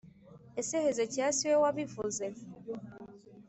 [0.59, 2.25] Ese Hezekiya si we wabivuze